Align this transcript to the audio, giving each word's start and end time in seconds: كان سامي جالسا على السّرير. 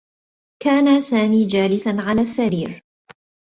كان 0.63 1.01
سامي 1.01 1.47
جالسا 1.47 1.97
على 2.05 2.21
السّرير. 2.21 2.83